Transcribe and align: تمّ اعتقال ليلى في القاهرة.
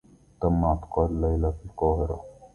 تمّ 0.41 0.63
اعتقال 0.65 1.21
ليلى 1.21 1.51
في 1.59 1.65
القاهرة. 1.65 2.23